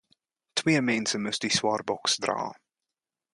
Twee 0.61 0.81
mense 0.87 1.19
moes 1.25 1.41
die 1.43 1.53
swaar 1.57 1.83
boks 1.91 2.13
dra. 2.25 2.41